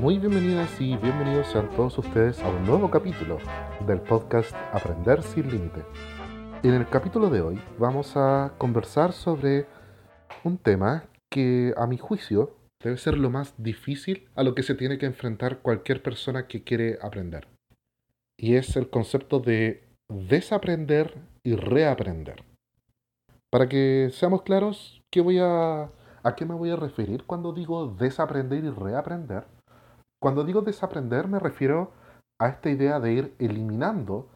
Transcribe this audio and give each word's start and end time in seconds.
Muy 0.00 0.18
bienvenidas 0.18 0.78
y 0.78 0.94
bienvenidos 0.98 1.46
sean 1.46 1.70
todos 1.70 1.96
ustedes 1.96 2.42
a 2.42 2.50
un 2.50 2.66
nuevo 2.66 2.90
capítulo 2.90 3.38
del 3.86 4.02
podcast 4.02 4.54
Aprender 4.70 5.22
sin 5.22 5.50
Límite. 5.50 5.86
En 6.62 6.74
el 6.74 6.86
capítulo 6.86 7.30
de 7.30 7.40
hoy 7.40 7.58
vamos 7.78 8.14
a 8.14 8.52
conversar 8.58 9.14
sobre 9.14 9.64
un 10.44 10.58
tema 10.58 11.04
que 11.30 11.72
a 11.78 11.86
mi 11.86 11.96
juicio 11.96 12.54
debe 12.84 12.98
ser 12.98 13.16
lo 13.16 13.30
más 13.30 13.54
difícil 13.56 14.28
a 14.34 14.42
lo 14.42 14.54
que 14.54 14.62
se 14.62 14.74
tiene 14.74 14.98
que 14.98 15.06
enfrentar 15.06 15.60
cualquier 15.60 16.02
persona 16.02 16.46
que 16.46 16.62
quiere 16.62 16.98
aprender. 17.00 17.48
Y 18.38 18.56
es 18.56 18.76
el 18.76 18.90
concepto 18.90 19.40
de 19.40 19.82
desaprender 20.10 21.14
y 21.42 21.56
reaprender. 21.56 22.44
Para 23.50 23.66
que 23.66 24.10
seamos 24.12 24.42
claros, 24.42 25.02
¿qué 25.10 25.22
voy 25.22 25.38
a, 25.38 25.84
¿a 26.22 26.34
qué 26.36 26.44
me 26.44 26.54
voy 26.54 26.68
a 26.68 26.76
referir 26.76 27.24
cuando 27.24 27.54
digo 27.54 27.96
desaprender 27.98 28.62
y 28.62 28.68
reaprender? 28.68 29.55
Cuando 30.26 30.42
digo 30.42 30.60
desaprender 30.60 31.28
me 31.28 31.38
refiero 31.38 31.92
a 32.40 32.48
esta 32.48 32.68
idea 32.68 32.98
de 32.98 33.12
ir 33.12 33.36
eliminando 33.38 34.28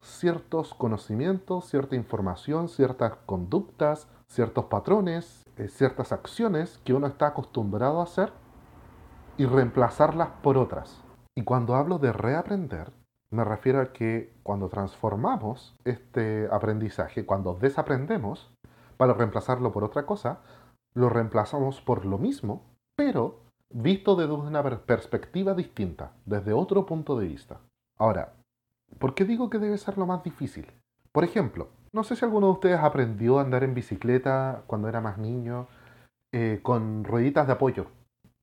ciertos 0.00 0.72
conocimientos, 0.72 1.68
cierta 1.68 1.96
información, 1.96 2.68
ciertas 2.68 3.16
conductas, 3.26 4.06
ciertos 4.28 4.66
patrones, 4.66 5.42
eh, 5.56 5.66
ciertas 5.66 6.12
acciones 6.12 6.78
que 6.84 6.94
uno 6.94 7.08
está 7.08 7.26
acostumbrado 7.26 7.98
a 7.98 8.04
hacer 8.04 8.32
y 9.36 9.44
reemplazarlas 9.44 10.28
por 10.44 10.56
otras. 10.56 11.02
Y 11.36 11.42
cuando 11.42 11.74
hablo 11.74 11.98
de 11.98 12.12
reaprender, 12.12 12.92
me 13.32 13.42
refiero 13.42 13.80
a 13.80 13.92
que 13.92 14.32
cuando 14.44 14.68
transformamos 14.68 15.74
este 15.84 16.48
aprendizaje, 16.52 17.26
cuando 17.26 17.54
desaprendemos, 17.54 18.54
para 18.96 19.14
reemplazarlo 19.14 19.72
por 19.72 19.82
otra 19.82 20.06
cosa, 20.06 20.38
lo 20.94 21.08
reemplazamos 21.08 21.80
por 21.80 22.06
lo 22.06 22.16
mismo, 22.16 22.62
pero 22.94 23.41
visto 23.72 24.16
desde 24.16 24.32
una 24.32 24.62
perspectiva 24.62 25.54
distinta, 25.54 26.12
desde 26.24 26.52
otro 26.52 26.86
punto 26.86 27.18
de 27.18 27.28
vista. 27.28 27.60
Ahora, 27.98 28.34
¿por 28.98 29.14
qué 29.14 29.24
digo 29.24 29.50
que 29.50 29.58
debe 29.58 29.78
ser 29.78 29.98
lo 29.98 30.06
más 30.06 30.22
difícil? 30.22 30.66
Por 31.12 31.24
ejemplo, 31.24 31.68
no 31.92 32.04
sé 32.04 32.16
si 32.16 32.24
alguno 32.24 32.46
de 32.46 32.52
ustedes 32.52 32.80
aprendió 32.80 33.38
a 33.38 33.42
andar 33.42 33.64
en 33.64 33.74
bicicleta 33.74 34.62
cuando 34.66 34.88
era 34.88 35.00
más 35.00 35.18
niño 35.18 35.68
eh, 36.32 36.60
con 36.62 37.04
rueditas 37.04 37.46
de 37.46 37.52
apoyo, 37.52 37.86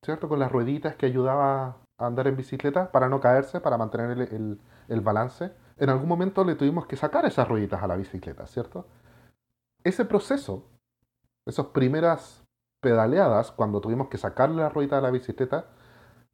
¿cierto? 0.03 0.30
Con 0.30 0.39
las 0.39 0.52
rueditas 0.52 0.95
que 0.95 1.08
ayudaba 1.08 1.77
a 1.97 2.05
andar 2.05 2.27
en 2.27 2.38
bicicleta 2.38 2.91
para 2.91 3.09
no 3.09 3.19
caerse, 3.19 3.59
para 3.59 3.77
mantener 3.77 4.11
el, 4.31 4.59
el 4.88 5.02
balance. 5.02 5.52
En 5.77 5.89
algún 5.89 6.08
momento 6.08 6.43
le 6.43 6.55
tuvimos 6.55 6.86
que 6.86 6.95
sacar 6.95 7.25
esas 7.25 7.47
rueditas 7.47 7.81
a 7.81 7.88
la 7.88 7.95
bicicleta, 7.95 8.45
¿cierto? 8.45 8.86
Ese 9.83 10.05
proceso, 10.05 10.66
esas 11.45 11.67
primeras 11.67 12.43
pedaleadas, 12.81 13.52
cuando 13.52 13.81
tuvimos 13.81 14.08
que 14.08 14.17
sacarle 14.17 14.61
la 14.61 14.69
ruedita 14.69 14.97
de 14.97 15.02
la 15.02 15.11
bicicleta, 15.11 15.66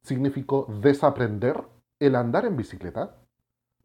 significó 0.02 0.66
desaprender 0.80 1.64
el 2.00 2.14
andar 2.14 2.44
en 2.44 2.56
bicicleta, 2.56 3.16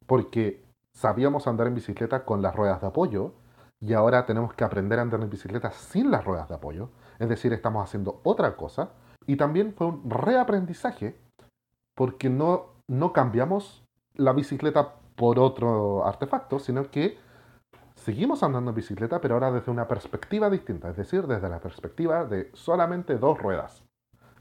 porque 0.06 0.64
sabíamos 0.94 1.48
andar 1.48 1.68
en 1.68 1.76
bicicleta 1.76 2.26
con 2.26 2.42
las 2.42 2.56
ruedas 2.56 2.82
de 2.82 2.88
apoyo 2.88 3.34
y 3.80 3.94
ahora 3.94 4.26
tenemos 4.26 4.54
que 4.54 4.64
aprender 4.64 5.00
a 5.00 5.02
andar 5.02 5.22
en 5.22 5.30
bicicleta 5.30 5.72
sin 5.72 6.12
las 6.12 6.24
ruedas 6.24 6.50
de 6.50 6.56
apoyo, 6.56 6.90
es 7.18 7.30
decir, 7.30 7.54
estamos 7.54 7.84
haciendo 7.84 8.22
otra 8.24 8.56
cosa, 8.56 8.92
y 9.26 9.38
también 9.38 9.74
fue 9.74 9.88
un 9.88 10.10
reaprendizaje 10.10 11.16
porque 11.96 12.30
no, 12.30 12.74
no 12.88 13.14
cambiamos 13.14 13.84
la 14.16 14.34
bicicleta 14.34 14.96
por 15.16 15.40
otro 15.40 16.06
artefacto, 16.06 16.60
sino 16.60 16.90
que 16.92 17.18
seguimos 18.02 18.42
andando 18.42 18.72
en 18.72 18.76
bicicleta, 18.76 19.22
pero 19.22 19.36
ahora 19.36 19.52
desde 19.52 19.72
una 19.72 19.88
perspectiva 19.88 20.50
distinta, 20.50 20.90
es 20.90 20.98
decir, 20.98 21.28
desde 21.28 21.48
la 21.50 21.60
perspectiva 21.60 22.26
de 22.26 22.50
solamente 22.54 23.18
dos 23.18 23.38
ruedas. 23.40 23.84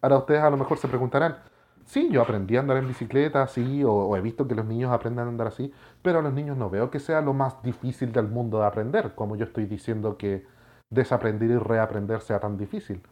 Ahora 0.01 0.19
ustedes 0.19 0.41
a 0.43 0.51
lo 0.51 0.57
mejor 0.57 0.79
se 0.79 0.89
preguntarán, 0.89 1.37
sí, 1.85 2.09
yo 2.11 2.23
aprendí 2.23 2.57
a 2.57 2.61
andar 2.61 2.79
en 2.79 2.89
bicicleta, 2.89 3.47
sí, 3.47 3.85
o, 3.85 4.17
he 4.17 4.21
visto 4.23 4.49
que 4.49 4.55
los 4.55 4.65
niños 4.65 4.91
aprenden 4.91 5.27
a 5.27 5.29
andar 5.29 5.49
así, 5.49 5.73
pero 6.03 6.21
a 6.21 6.23
los 6.23 6.33
niños 6.33 6.57
no 6.57 6.71
veo 6.71 6.91
que 6.91 7.01
sea 7.01 7.21
lo 7.21 7.35
más 7.35 7.63
difícil 7.63 8.13
del 8.13 8.29
mundo 8.29 8.61
de 8.61 8.67
aprender, 8.67 9.15
como 9.15 9.37
yo 9.37 9.45
estoy 9.45 9.67
diciendo 9.67 10.17
que 10.17 10.47
desaprender 10.89 11.51
y 11.51 11.59
reaprender 11.59 12.23
sea 12.23 12.41
tan 12.41 12.57
difícil. 12.57 13.03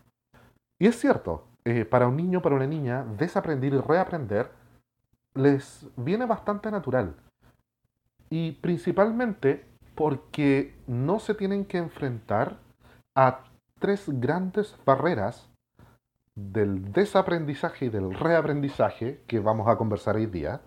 Y 0.80 0.86
es 0.86 0.98
cierto, 0.98 1.46
eh, 1.64 1.84
para 1.84 2.08
un 2.08 2.16
niño, 2.16 2.40
para 2.40 2.56
una 2.56 2.66
niña, 2.66 3.04
desaprender 3.18 3.74
y 3.74 3.80
reaprender 3.80 4.50
les 5.34 5.86
viene 5.96 6.24
bastante 6.24 6.70
natural. 6.70 7.14
Y 8.30 8.52
principalmente 8.52 9.67
porque 9.98 10.78
no 10.86 11.18
se 11.18 11.34
tienen 11.34 11.64
que 11.64 11.76
enfrentar 11.76 12.60
a 13.16 13.42
tres 13.80 14.04
grandes 14.06 14.76
barreras 14.86 15.50
del 16.36 16.92
desaprendizaje 16.92 17.86
y 17.86 17.88
del 17.88 18.14
reaprendizaje 18.14 19.24
que 19.26 19.40
vamos 19.40 19.66
a 19.66 19.76
conversar 19.76 20.14
hoy 20.14 20.26
día, 20.26 20.60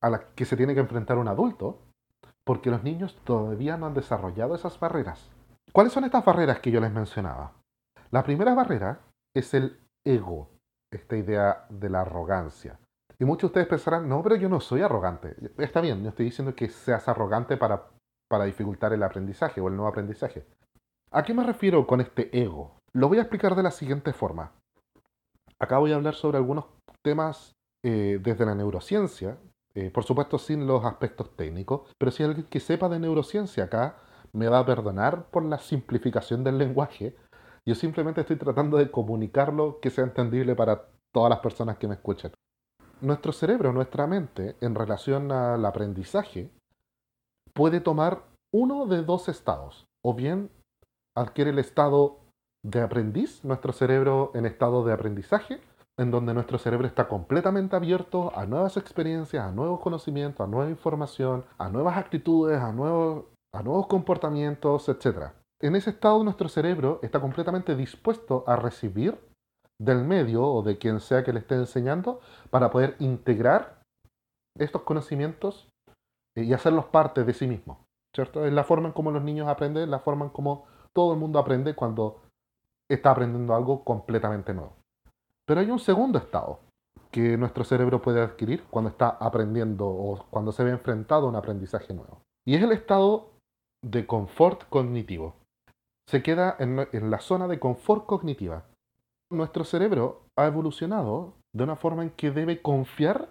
a 0.00 0.08
las 0.08 0.20
que 0.34 0.46
se 0.46 0.56
tiene 0.56 0.72
que 0.72 0.80
enfrentar 0.80 1.18
un 1.18 1.28
adulto, 1.28 1.82
porque 2.42 2.70
los 2.70 2.82
niños 2.82 3.20
todavía 3.22 3.76
no 3.76 3.84
han 3.84 3.92
desarrollado 3.92 4.54
esas 4.54 4.80
barreras. 4.80 5.30
¿Cuáles 5.72 5.92
son 5.92 6.04
estas 6.04 6.24
barreras 6.24 6.60
que 6.60 6.70
yo 6.70 6.80
les 6.80 6.90
mencionaba? 6.90 7.52
La 8.10 8.24
primera 8.24 8.54
barrera 8.54 9.00
es 9.36 9.52
el 9.52 9.78
ego, 10.06 10.48
esta 10.90 11.18
idea 11.18 11.66
de 11.68 11.90
la 11.90 12.00
arrogancia. 12.00 12.80
Y 13.18 13.26
muchos 13.26 13.42
de 13.42 13.46
ustedes 13.48 13.68
pensarán, 13.68 14.08
no, 14.08 14.22
pero 14.22 14.36
yo 14.36 14.48
no 14.48 14.58
soy 14.58 14.80
arrogante. 14.80 15.36
Está 15.58 15.82
bien, 15.82 16.02
no 16.02 16.08
estoy 16.08 16.24
diciendo 16.24 16.54
que 16.54 16.70
seas 16.70 17.06
arrogante 17.08 17.58
para 17.58 17.90
para 18.30 18.44
dificultar 18.44 18.92
el 18.92 19.02
aprendizaje 19.02 19.60
o 19.60 19.68
el 19.68 19.74
nuevo 19.74 19.88
aprendizaje. 19.88 20.46
¿A 21.10 21.24
qué 21.24 21.34
me 21.34 21.42
refiero 21.42 21.86
con 21.86 22.00
este 22.00 22.30
ego? 22.40 22.78
Lo 22.92 23.08
voy 23.08 23.18
a 23.18 23.22
explicar 23.22 23.56
de 23.56 23.64
la 23.64 23.72
siguiente 23.72 24.12
forma. 24.12 24.52
Acá 25.58 25.78
voy 25.78 25.92
a 25.92 25.96
hablar 25.96 26.14
sobre 26.14 26.38
algunos 26.38 26.66
temas 27.04 27.52
eh, 27.84 28.20
desde 28.22 28.46
la 28.46 28.54
neurociencia, 28.54 29.36
eh, 29.74 29.90
por 29.90 30.04
supuesto 30.04 30.38
sin 30.38 30.66
los 30.66 30.84
aspectos 30.84 31.36
técnicos, 31.36 31.92
pero 31.98 32.12
si 32.12 32.22
alguien 32.22 32.46
que 32.46 32.60
sepa 32.60 32.88
de 32.88 33.00
neurociencia 33.00 33.64
acá 33.64 33.96
me 34.32 34.48
va 34.48 34.60
a 34.60 34.66
perdonar 34.66 35.24
por 35.30 35.44
la 35.44 35.58
simplificación 35.58 36.44
del 36.44 36.58
lenguaje, 36.58 37.16
yo 37.66 37.74
simplemente 37.74 38.20
estoy 38.20 38.36
tratando 38.36 38.76
de 38.76 38.90
comunicarlo 38.90 39.80
que 39.80 39.90
sea 39.90 40.04
entendible 40.04 40.54
para 40.54 40.88
todas 41.12 41.30
las 41.30 41.40
personas 41.40 41.78
que 41.78 41.88
me 41.88 41.94
escuchen. 41.94 42.32
Nuestro 43.00 43.32
cerebro, 43.32 43.72
nuestra 43.72 44.06
mente, 44.06 44.56
en 44.60 44.74
relación 44.74 45.32
al 45.32 45.64
aprendizaje, 45.64 46.50
puede 47.60 47.82
tomar 47.82 48.22
uno 48.54 48.86
de 48.86 49.02
dos 49.02 49.28
estados. 49.28 49.84
O 50.02 50.14
bien 50.14 50.48
adquiere 51.14 51.50
el 51.50 51.58
estado 51.58 52.20
de 52.64 52.80
aprendiz, 52.80 53.44
nuestro 53.44 53.74
cerebro 53.74 54.30
en 54.32 54.46
estado 54.46 54.82
de 54.82 54.94
aprendizaje, 54.94 55.60
en 55.98 56.10
donde 56.10 56.32
nuestro 56.32 56.56
cerebro 56.56 56.86
está 56.86 57.06
completamente 57.06 57.76
abierto 57.76 58.32
a 58.34 58.46
nuevas 58.46 58.78
experiencias, 58.78 59.44
a 59.44 59.52
nuevos 59.52 59.80
conocimientos, 59.80 60.40
a 60.40 60.48
nueva 60.48 60.70
información, 60.70 61.44
a 61.58 61.68
nuevas 61.68 61.98
actitudes, 61.98 62.58
a 62.58 62.72
nuevos, 62.72 63.26
a 63.52 63.62
nuevos 63.62 63.88
comportamientos, 63.88 64.88
etc. 64.88 65.32
En 65.60 65.76
ese 65.76 65.90
estado 65.90 66.24
nuestro 66.24 66.48
cerebro 66.48 66.98
está 67.02 67.20
completamente 67.20 67.76
dispuesto 67.76 68.42
a 68.46 68.56
recibir 68.56 69.20
del 69.78 70.02
medio 70.02 70.46
o 70.46 70.62
de 70.62 70.78
quien 70.78 70.98
sea 70.98 71.24
que 71.24 71.34
le 71.34 71.40
esté 71.40 71.56
enseñando 71.56 72.20
para 72.48 72.70
poder 72.70 72.96
integrar 73.00 73.82
estos 74.58 74.80
conocimientos 74.80 75.68
y 76.44 76.52
hacerlos 76.52 76.86
parte 76.86 77.24
de 77.24 77.34
sí 77.34 77.46
mismos. 77.46 77.78
¿Cierto? 78.14 78.44
Es 78.44 78.52
la 78.52 78.64
forma 78.64 78.88
en 78.88 78.92
cómo 78.92 79.10
los 79.10 79.22
niños 79.22 79.48
aprenden, 79.48 79.90
la 79.90 80.00
forma 80.00 80.26
en 80.26 80.30
cómo 80.30 80.66
todo 80.92 81.12
el 81.12 81.18
mundo 81.18 81.38
aprende 81.38 81.74
cuando 81.74 82.22
está 82.88 83.12
aprendiendo 83.12 83.54
algo 83.54 83.84
completamente 83.84 84.52
nuevo. 84.52 84.72
Pero 85.46 85.60
hay 85.60 85.70
un 85.70 85.78
segundo 85.78 86.18
estado 86.18 86.60
que 87.10 87.36
nuestro 87.36 87.64
cerebro 87.64 88.02
puede 88.02 88.20
adquirir 88.20 88.64
cuando 88.64 88.90
está 88.90 89.08
aprendiendo 89.08 89.86
o 89.86 90.26
cuando 90.30 90.52
se 90.52 90.64
ve 90.64 90.70
enfrentado 90.70 91.26
a 91.26 91.28
un 91.30 91.36
aprendizaje 91.36 91.94
nuevo. 91.94 92.22
Y 92.44 92.56
es 92.56 92.62
el 92.62 92.72
estado 92.72 93.30
de 93.84 94.06
confort 94.06 94.68
cognitivo. 94.68 95.34
Se 96.08 96.22
queda 96.22 96.56
en, 96.58 96.88
en 96.92 97.10
la 97.10 97.20
zona 97.20 97.46
de 97.46 97.60
confort 97.60 98.06
cognitiva. 98.06 98.64
Nuestro 99.30 99.64
cerebro 99.64 100.22
ha 100.36 100.46
evolucionado 100.46 101.34
de 101.54 101.64
una 101.64 101.76
forma 101.76 102.02
en 102.02 102.10
que 102.10 102.32
debe 102.32 102.60
confiar 102.60 103.28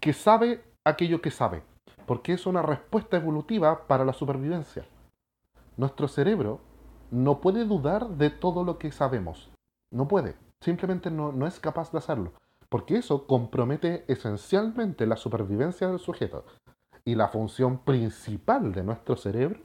que 0.00 0.12
sabe 0.12 0.64
aquello 0.84 1.20
que 1.20 1.30
sabe 1.30 1.62
porque 2.06 2.32
es 2.32 2.46
una 2.46 2.62
respuesta 2.62 3.16
evolutiva 3.16 3.86
para 3.86 4.04
la 4.04 4.12
supervivencia. 4.12 4.86
Nuestro 5.76 6.08
cerebro 6.08 6.60
no 7.10 7.40
puede 7.40 7.64
dudar 7.64 8.08
de 8.08 8.30
todo 8.30 8.64
lo 8.64 8.78
que 8.78 8.92
sabemos. 8.92 9.50
No 9.92 10.08
puede. 10.08 10.36
Simplemente 10.60 11.10
no, 11.10 11.32
no 11.32 11.46
es 11.46 11.60
capaz 11.60 11.92
de 11.92 11.98
hacerlo. 11.98 12.32
Porque 12.68 12.96
eso 12.96 13.26
compromete 13.26 14.04
esencialmente 14.08 15.06
la 15.06 15.16
supervivencia 15.16 15.88
del 15.88 15.98
sujeto. 15.98 16.44
Y 17.04 17.14
la 17.14 17.28
función 17.28 17.78
principal 17.78 18.72
de 18.72 18.82
nuestro 18.82 19.16
cerebro 19.16 19.60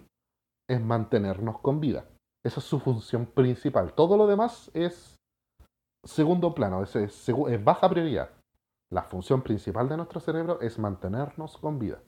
es 0.68 0.82
mantenernos 0.82 1.60
con 1.60 1.80
vida. 1.80 2.06
Esa 2.44 2.60
es 2.60 2.66
su 2.66 2.80
función 2.80 3.26
principal. 3.26 3.94
Todo 3.94 4.18
lo 4.18 4.28
demás 4.28 4.70
es 4.74 5.20
segundo 6.04 6.54
plano, 6.54 6.84
es, 6.84 6.96
es 6.96 7.64
baja 7.64 7.90
prioridad. 7.90 8.30
La 8.92 9.04
función 9.04 9.42
principal 9.42 9.88
de 9.88 9.98
nuestro 9.98 10.20
cerebro 10.20 10.60
es 10.62 10.78
mantenernos 10.78 11.58
con 11.58 11.80
vida. 11.80 12.00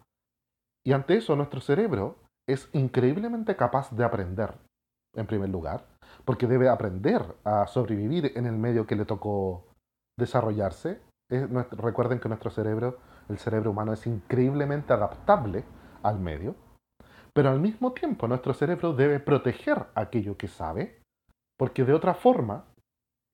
Y 0.85 0.91
ante 0.91 1.15
eso 1.15 1.35
nuestro 1.35 1.62
cerebro 1.62 2.18
es 2.47 2.69
increíblemente 2.74 3.56
capaz 3.56 3.91
de 3.91 4.03
aprender, 4.03 4.56
en 5.15 5.27
primer 5.27 5.50
lugar, 5.50 5.85
porque 6.25 6.47
debe 6.47 6.69
aprender 6.69 7.24
a 7.44 7.68
sobrevivir 7.68 8.33
en 8.35 8.45
el 8.45 8.57
medio 8.57 8.85
que 8.85 8.95
le 8.95 9.06
tocó 9.06 9.65
desarrollarse, 10.18 11.00
recuerden 11.30 12.19
que 12.19 12.30
nuestro 12.30 12.51
cerebro, 12.51 13.00
el 13.30 13.38
cerebro 13.38 13.71
humano, 13.71 13.94
es 13.94 14.06
increíblemente 14.06 14.94
adaptable 14.94 15.63
al 16.03 16.19
medio, 16.19 16.56
pero 17.33 17.50
al 17.50 17.59
mismo 17.59 17.94
tiempo 17.94 18.27
nuestro 18.27 18.53
cerebro 18.53 18.94
debe 18.94 19.19
proteger 19.19 19.88
aquello 19.95 20.38
que 20.38 20.47
sabe, 20.47 21.01
porque 21.57 21.86
de 21.86 21.94
otra 21.94 22.13
forma 22.13 22.65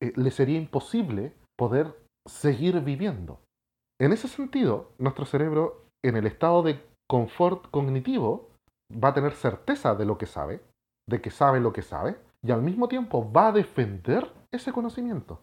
eh, 0.02 0.14
le 0.16 0.32
sería 0.32 0.58
imposible 0.58 1.34
poder 1.58 1.94
seguir 2.26 2.80
viviendo. 2.82 3.42
En 4.00 4.14
ese 4.14 4.30
sentido, 4.30 4.94
nuestro 4.98 5.26
cerebro, 5.26 5.86
en 6.04 6.16
el 6.16 6.26
estado 6.26 6.64
de 6.64 6.82
confort 7.10 7.68
cognitivo, 7.72 8.50
va 8.92 9.10
a 9.10 9.14
tener 9.14 9.34
certeza 9.34 9.96
de 9.96 10.06
lo 10.06 10.18
que 10.18 10.26
sabe, 10.26 10.62
de 11.10 11.22
que 11.22 11.32
sabe 11.32 11.60
lo 11.60 11.74
que 11.74 11.82
sabe, 11.82 12.18
y 12.46 12.52
al 12.52 12.62
mismo 12.62 12.88
tiempo 12.88 13.32
va 13.32 13.48
a 13.48 13.52
defender 13.52 14.32
ese 14.52 14.72
conocimiento, 14.72 15.40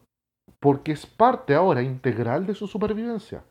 porque 0.60 0.92
es 0.92 1.06
parte 1.06 1.54
ahora 1.54 1.82
integral 1.82 2.46
de 2.46 2.54
su 2.54 2.66
supervivencia. 2.66 3.44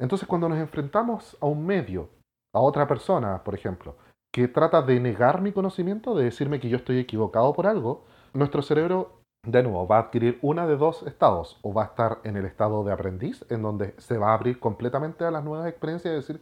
Entonces 0.00 0.28
cuando 0.28 0.48
nos 0.48 0.58
enfrentamos 0.58 1.36
a 1.40 1.46
un 1.46 1.66
medio, 1.66 2.10
a 2.54 2.60
otra 2.60 2.86
persona, 2.86 3.42
por 3.42 3.54
ejemplo, 3.54 3.96
que 4.32 4.46
trata 4.46 4.82
de 4.82 5.00
negar 5.00 5.40
mi 5.40 5.52
conocimiento, 5.52 6.14
de 6.14 6.24
decirme 6.24 6.60
que 6.60 6.68
yo 6.68 6.76
estoy 6.76 6.98
equivocado 6.98 7.52
por 7.52 7.66
algo, 7.66 8.04
nuestro 8.32 8.62
cerebro 8.62 9.20
de 9.46 9.62
nuevo, 9.62 9.86
va 9.88 9.96
a 9.96 10.00
adquirir 10.00 10.38
una 10.42 10.66
de 10.66 10.76
dos 10.76 11.02
estados, 11.04 11.58
o 11.62 11.72
va 11.72 11.82
a 11.82 11.86
estar 11.86 12.18
en 12.24 12.36
el 12.36 12.44
estado 12.44 12.84
de 12.84 12.92
aprendiz, 12.92 13.44
en 13.50 13.62
donde 13.62 13.94
se 13.98 14.18
va 14.18 14.30
a 14.30 14.34
abrir 14.34 14.60
completamente 14.60 15.24
a 15.24 15.30
las 15.30 15.42
nuevas 15.42 15.66
experiencias 15.66 16.12
y 16.12 16.16
decir, 16.16 16.40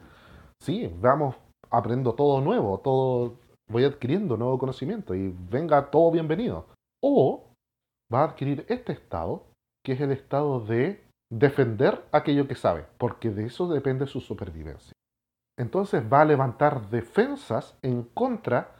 sí, 0.60 0.92
vamos, 1.00 1.36
aprendo 1.70 2.14
todo 2.14 2.40
nuevo, 2.40 2.78
todo, 2.78 3.34
voy 3.68 3.84
adquiriendo 3.84 4.36
nuevo 4.36 4.58
conocimiento 4.58 5.14
y 5.14 5.34
venga 5.50 5.90
todo 5.90 6.10
bienvenido. 6.10 6.66
O 7.02 7.44
va 8.12 8.20
a 8.20 8.24
adquirir 8.24 8.64
este 8.68 8.92
estado, 8.92 9.44
que 9.84 9.92
es 9.92 10.00
el 10.00 10.12
estado 10.12 10.60
de 10.60 11.04
defender 11.30 12.04
aquello 12.12 12.48
que 12.48 12.54
sabe, 12.54 12.86
porque 12.98 13.30
de 13.30 13.46
eso 13.46 13.68
depende 13.68 14.06
su 14.06 14.20
supervivencia. 14.20 14.92
Entonces 15.58 16.02
va 16.10 16.22
a 16.22 16.24
levantar 16.24 16.88
defensas 16.88 17.76
en 17.82 18.04
contra 18.04 18.76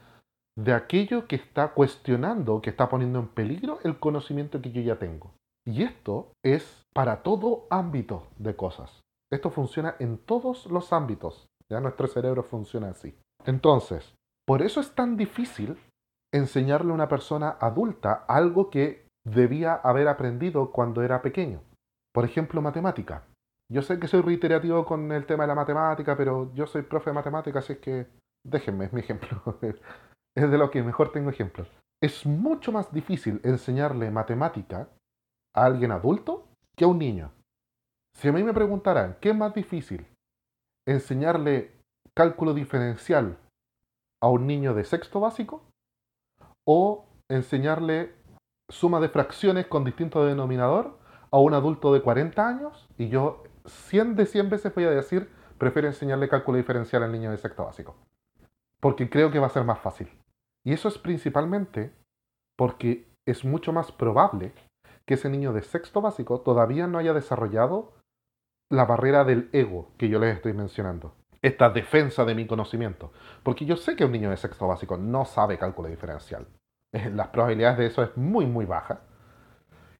de 0.57 0.73
aquello 0.73 1.27
que 1.27 1.35
está 1.35 1.73
cuestionando, 1.73 2.61
que 2.61 2.69
está 2.69 2.89
poniendo 2.89 3.19
en 3.19 3.27
peligro 3.27 3.79
el 3.83 3.99
conocimiento 3.99 4.61
que 4.61 4.71
yo 4.71 4.81
ya 4.81 4.97
tengo. 4.97 5.31
Y 5.65 5.83
esto 5.83 6.31
es 6.43 6.83
para 6.93 7.21
todo 7.21 7.67
ámbito 7.69 8.27
de 8.37 8.55
cosas. 8.55 9.01
Esto 9.31 9.51
funciona 9.51 9.95
en 9.99 10.17
todos 10.17 10.65
los 10.65 10.91
ámbitos. 10.91 11.47
Ya 11.71 11.79
nuestro 11.79 12.07
cerebro 12.07 12.43
funciona 12.43 12.89
así. 12.89 13.15
Entonces, 13.45 14.15
por 14.45 14.61
eso 14.61 14.79
es 14.79 14.95
tan 14.95 15.17
difícil 15.17 15.77
enseñarle 16.33 16.91
a 16.91 16.95
una 16.95 17.07
persona 17.07 17.57
adulta 17.59 18.25
algo 18.27 18.69
que 18.69 19.07
debía 19.25 19.75
haber 19.75 20.07
aprendido 20.07 20.71
cuando 20.71 21.03
era 21.03 21.21
pequeño. 21.21 21.61
Por 22.13 22.25
ejemplo, 22.25 22.61
matemática. 22.61 23.23
Yo 23.71 23.83
sé 23.83 23.99
que 23.99 24.07
soy 24.07 24.21
reiterativo 24.21 24.85
con 24.85 25.11
el 25.11 25.25
tema 25.25 25.43
de 25.43 25.49
la 25.49 25.55
matemática, 25.55 26.17
pero 26.17 26.51
yo 26.55 26.65
soy 26.65 26.81
profe 26.81 27.11
de 27.11 27.15
matemática, 27.15 27.59
así 27.59 27.75
que 27.75 28.07
déjenme, 28.43 28.85
es 28.85 28.93
mi 28.93 29.01
ejemplo. 29.01 29.41
es 30.35 30.51
de 30.51 30.57
lo 30.57 30.71
que 30.71 30.81
mejor 30.81 31.11
tengo 31.11 31.29
ejemplos. 31.29 31.71
Es 32.01 32.25
mucho 32.25 32.71
más 32.71 32.91
difícil 32.91 33.41
enseñarle 33.43 34.09
matemática 34.09 34.89
a 35.55 35.65
alguien 35.65 35.91
adulto 35.91 36.47
que 36.75 36.85
a 36.85 36.87
un 36.87 36.97
niño. 36.97 37.31
Si 38.15 38.27
a 38.27 38.31
mí 38.31 38.43
me 38.43 38.53
preguntaran, 38.53 39.17
¿qué 39.21 39.29
es 39.29 39.35
más 39.35 39.53
difícil? 39.53 40.07
¿Enseñarle 40.89 41.69
cálculo 42.15 42.55
diferencial 42.55 43.37
a 44.23 44.27
un 44.27 44.47
niño 44.47 44.73
de 44.73 44.83
sexto 44.83 45.19
básico? 45.19 45.61
¿O 46.67 47.05
enseñarle 47.29 48.15
suma 48.71 48.99
de 48.99 49.09
fracciones 49.09 49.67
con 49.67 49.83
distinto 49.83 50.25
denominador 50.25 50.97
a 51.29 51.37
un 51.37 51.53
adulto 51.53 51.93
de 51.93 52.01
40 52.01 52.47
años? 52.47 52.89
Y 52.97 53.09
yo 53.09 53.43
100 53.67 54.15
de 54.15 54.25
100 54.25 54.49
veces 54.49 54.73
voy 54.73 54.85
a 54.85 54.89
decir, 54.89 55.29
prefiero 55.59 55.87
enseñarle 55.87 56.27
cálculo 56.27 56.57
diferencial 56.57 57.03
al 57.03 57.11
niño 57.11 57.29
de 57.29 57.37
sexto 57.37 57.65
básico. 57.65 57.95
Porque 58.81 59.11
creo 59.11 59.29
que 59.29 59.37
va 59.37 59.45
a 59.45 59.51
ser 59.51 59.65
más 59.65 59.81
fácil. 59.81 60.09
Y 60.65 60.73
eso 60.73 60.87
es 60.87 60.97
principalmente 60.97 61.93
porque 62.57 63.07
es 63.27 63.45
mucho 63.45 63.71
más 63.73 63.91
probable 63.91 64.53
que 65.05 65.13
ese 65.13 65.29
niño 65.29 65.53
de 65.53 65.61
sexto 65.61 66.01
básico 66.01 66.41
todavía 66.41 66.87
no 66.87 66.97
haya 66.97 67.13
desarrollado 67.13 67.93
la 68.69 68.85
barrera 68.85 69.23
del 69.23 69.49
ego 69.51 69.91
que 69.97 70.09
yo 70.09 70.19
les 70.19 70.35
estoy 70.35 70.53
mencionando. 70.53 71.15
Esta 71.41 71.69
defensa 71.69 72.25
de 72.25 72.35
mi 72.35 72.45
conocimiento. 72.45 73.11
Porque 73.43 73.65
yo 73.65 73.75
sé 73.77 73.95
que 73.95 74.05
un 74.05 74.11
niño 74.11 74.29
de 74.29 74.37
sexto 74.37 74.67
básico 74.67 74.97
no 74.97 75.25
sabe 75.25 75.57
cálculo 75.57 75.89
diferencial. 75.89 76.47
Las 77.13 77.27
probabilidades 77.29 77.77
de 77.77 77.85
eso 77.87 78.03
es 78.03 78.15
muy, 78.17 78.45
muy 78.45 78.65
baja. 78.65 79.01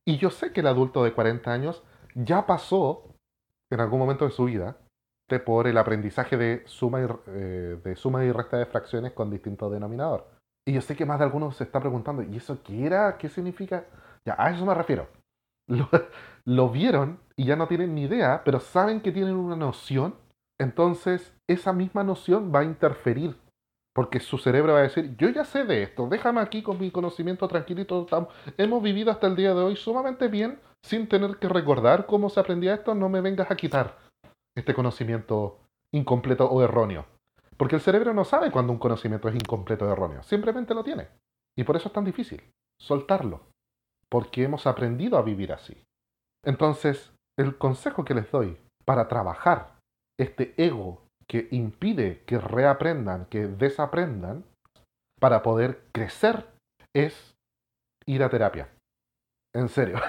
Y 0.06 0.18
yo 0.18 0.30
sé 0.30 0.52
que 0.52 0.62
el 0.62 0.68
adulto 0.68 1.04
de 1.04 1.14
40 1.14 1.52
años 1.52 1.84
ya 2.16 2.46
pasó 2.46 3.16
en 3.72 3.80
algún 3.80 4.00
momento 4.00 4.26
de 4.26 4.32
su 4.32 4.46
vida 4.46 4.78
por 5.46 5.68
el 5.68 5.78
aprendizaje 5.78 6.38
de 6.38 6.64
suma 6.66 7.02
y, 7.02 7.08
eh, 7.28 7.80
de 7.84 7.96
suma 7.96 8.26
y 8.26 8.32
resta 8.32 8.58
de 8.58 8.66
fracciones 8.66 9.12
con 9.12 9.30
distinto 9.30 9.70
denominador. 9.70 10.28
Y 10.66 10.74
yo 10.74 10.82
sé 10.82 10.96
que 10.96 11.06
más 11.06 11.20
de 11.20 11.26
algunos 11.26 11.56
se 11.56 11.64
está 11.64 11.80
preguntando, 11.80 12.24
¿y 12.24 12.38
eso 12.38 12.64
qué 12.64 12.88
era? 12.88 13.18
¿Qué 13.18 13.30
significa? 13.30 13.86
Ya, 14.26 14.36
a 14.40 14.50
eso 14.50 14.66
me 14.66 14.74
refiero. 14.74 15.08
Lo, 16.46 16.70
vieron 16.70 17.20
y 17.36 17.46
ya 17.46 17.56
no 17.56 17.68
tienen 17.68 17.94
ni 17.96 18.04
idea, 18.04 18.42
pero 18.44 18.60
saben 18.60 19.02
que 19.02 19.12
tienen 19.12 19.36
una 19.36 19.56
noción. 19.56 20.16
Entonces, 20.60 21.34
esa 21.48 21.74
misma 21.74 22.04
noción 22.04 22.52
va 22.54 22.60
a 22.60 22.66
interferir. 22.66 23.36
Porque 23.94 24.20
su 24.20 24.38
cerebro 24.38 24.74
va 24.74 24.80
a 24.80 24.84
decir, 24.84 25.16
yo 25.18 25.30
ya 25.30 25.44
sé 25.44 25.66
de 25.66 25.84
esto, 25.84 26.08
déjame 26.08 26.42
aquí 26.42 26.62
con 26.62 26.80
mi 26.80 26.92
conocimiento 26.92 27.48
tranquilito. 27.48 28.08
Hemos 28.58 28.84
vivido 28.84 29.12
hasta 29.12 29.28
el 29.28 29.36
día 29.36 29.54
de 29.54 29.62
hoy 29.62 29.76
sumamente 29.76 30.28
bien 30.28 30.60
sin 30.84 31.08
tener 31.08 31.38
que 31.38 31.50
recordar 31.50 32.06
cómo 32.06 32.30
se 32.30 32.40
aprendía 32.40 32.76
esto. 32.76 32.96
No 32.96 33.10
me 33.10 33.22
vengas 33.22 33.52
a 33.52 33.56
quitar 33.56 33.98
este 34.56 34.74
conocimiento 34.74 35.60
incompleto 35.94 36.50
o 36.50 36.62
erróneo. 36.64 37.06
Porque 37.58 37.76
el 37.76 37.82
cerebro 37.82 38.14
no 38.14 38.24
sabe 38.24 38.52
cuando 38.52 38.72
un 38.72 38.80
conocimiento 38.80 39.28
es 39.28 39.36
incompleto 39.36 39.86
o 39.86 39.92
erróneo, 39.92 40.24
simplemente 40.24 40.74
lo 40.74 40.84
tiene. 40.84 41.10
Y 41.58 41.64
por 41.64 41.76
eso 41.76 41.90
es 41.90 41.94
tan 41.94 42.06
difícil 42.06 42.42
soltarlo, 42.80 43.42
porque 44.12 44.44
hemos 44.44 44.68
aprendido 44.68 45.18
a 45.18 45.22
vivir 45.22 45.52
así. 45.52 45.82
Entonces, 46.46 47.14
el 47.38 47.58
consejo 47.58 48.06
que 48.06 48.14
les 48.14 48.32
doy 48.32 48.58
para 48.86 49.08
trabajar 49.08 49.78
este 50.20 50.54
ego 50.58 51.04
que 51.28 51.48
impide 51.52 52.24
que 52.26 52.40
reaprendan, 52.40 53.26
que 53.26 53.48
desaprendan, 53.48 54.44
para 55.20 55.44
poder 55.44 55.84
crecer, 55.92 56.48
es 56.96 57.36
ir 58.08 58.24
a 58.24 58.30
terapia. 58.30 58.70
En 59.54 59.70
serio. 59.70 60.00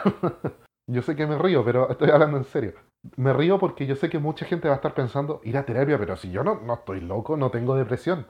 Yo 0.91 1.03
sé 1.03 1.15
que 1.15 1.27
me 1.27 1.39
río, 1.39 1.65
pero 1.65 1.91
estoy 1.91 2.11
hablando 2.11 2.37
en 2.37 2.45
serio 2.45 2.75
me 3.17 3.33
río 3.33 3.59
porque 3.59 3.87
yo 3.87 3.97
sé 3.97 4.11
que 4.11 4.19
mucha 4.19 4.45
gente 4.45 4.69
va 4.69 4.75
a 4.75 4.77
estar 4.77 4.95
pensando, 4.95 5.41
ir 5.45 5.57
a 5.57 5.65
terapia, 5.65 5.99
pero 5.99 6.17
si 6.17 6.31
yo 6.31 6.45
no, 6.45 6.61
no 6.61 6.75
estoy 6.75 7.01
loco, 7.01 7.37
no 7.37 7.51
tengo 7.51 7.75
depresión. 7.75 8.27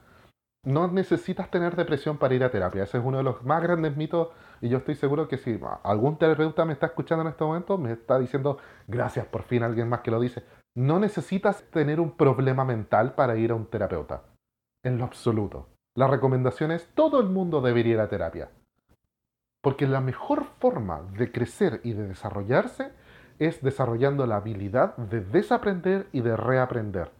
No 0.65 0.89
necesitas 0.89 1.51
tener 1.51 1.75
depresión 1.75 2.19
para 2.19 2.35
ir 2.35 2.45
a 2.45 2.51
terapia. 2.51 2.83
Ese 2.83 2.99
es 2.99 3.05
uno 3.05 3.19
de 3.19 3.25
los 3.25 3.43
más 3.45 3.63
grandes 3.63 3.97
mitos 3.97 4.29
y 4.61 4.69
yo 4.69 4.79
estoy 4.79 4.95
seguro 4.95 5.29
que 5.29 5.39
si 5.39 5.59
algún 5.83 6.19
terapeuta 6.19 6.65
me 6.65 6.73
está 6.73 6.87
escuchando 6.87 7.23
en 7.23 7.29
este 7.29 7.45
momento, 7.45 7.79
me 7.79 7.93
está 7.93 8.19
diciendo, 8.19 8.59
gracias, 8.87 9.27
por 9.27 9.43
fin 9.43 9.63
alguien 9.63 9.89
más 9.89 10.01
que 10.01 10.11
lo 10.11 10.21
dice. 10.21 10.43
No 10.75 11.01
necesitas 11.01 11.63
tener 11.71 11.99
un 11.99 12.13
problema 12.13 12.65
mental 12.65 13.15
para 13.15 13.37
ir 13.37 13.53
a 13.53 13.55
un 13.55 13.67
terapeuta. 13.67 14.23
En 14.85 14.99
lo 14.99 15.05
absoluto. 15.05 15.69
La 15.97 16.07
recomendación 16.07 16.71
es, 16.71 16.89
todo 16.95 17.21
el 17.21 17.29
mundo 17.29 17.61
debería 17.61 17.95
ir 17.95 18.01
a 18.01 18.09
terapia. 18.09 18.51
Porque 19.63 19.87
la 19.87 20.01
mejor 20.01 20.45
forma 20.59 21.03
de 21.19 21.33
crecer 21.33 21.81
y 21.83 21.93
de 21.93 22.09
desarrollarse 22.09 22.93
es 23.39 23.63
desarrollando 23.63 24.27
la 24.27 24.37
habilidad 24.37 24.97
de 24.97 25.21
desaprender 25.21 26.07
y 26.13 26.21
de 26.21 26.37
reaprender. 26.37 27.11